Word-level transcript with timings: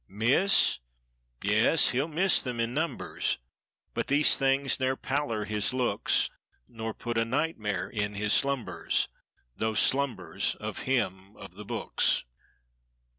Miss? 0.09 0.79
Yes, 1.43 1.91
he'll 1.91 2.07
miss 2.07 2.41
them 2.41 2.59
in 2.59 2.73
numbers. 2.73 3.37
But 3.93 4.07
these 4.07 4.35
things 4.35 4.79
ne'er 4.79 4.95
pallor 4.95 5.45
his 5.45 5.75
looks. 5.75 6.31
Nor 6.67 6.95
put 6.95 7.19
a 7.19 7.23
nightmare 7.23 7.87
in 7.87 8.15
his 8.15 8.33
slumbers— 8.33 9.09
Those 9.55 9.79
slumbers, 9.79 10.55
of 10.55 10.79
him, 10.89 11.37
of 11.37 11.53
the 11.53 11.65
books. 11.65 12.23